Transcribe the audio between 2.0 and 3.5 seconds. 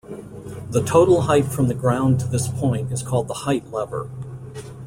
to this point is called the